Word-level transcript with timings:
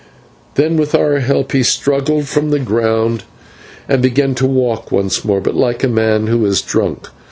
Then 0.55 0.77
with 0.77 0.95
our 0.95 1.19
help 1.19 1.51
he 1.51 1.61
struggled 1.61 2.27
from 2.27 2.49
the 2.49 2.57
ground 2.57 3.21
and 3.87 4.01
began 4.01 4.33
to 4.33 4.47
walk 4.47 4.91
once 4.91 5.23
more, 5.23 5.39
but 5.41 5.53
like 5.53 5.83
a 5.83 5.87
man 5.87 6.25
who 6.25 6.43
is 6.43 6.63
drunk. 6.63 7.09